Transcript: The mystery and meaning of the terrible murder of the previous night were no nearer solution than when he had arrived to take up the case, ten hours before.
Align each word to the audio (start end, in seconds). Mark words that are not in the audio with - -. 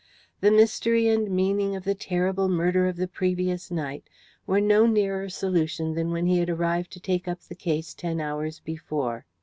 The 0.39 0.49
mystery 0.49 1.07
and 1.09 1.29
meaning 1.29 1.75
of 1.75 1.83
the 1.83 1.93
terrible 1.93 2.49
murder 2.49 2.87
of 2.87 2.95
the 2.95 3.07
previous 3.07 3.69
night 3.69 4.09
were 4.47 4.59
no 4.59 4.87
nearer 4.87 5.29
solution 5.29 5.93
than 5.93 6.09
when 6.09 6.25
he 6.25 6.39
had 6.39 6.49
arrived 6.49 6.89
to 6.93 6.99
take 6.99 7.27
up 7.27 7.41
the 7.41 7.53
case, 7.53 7.93
ten 7.93 8.19
hours 8.19 8.59
before. 8.61 9.27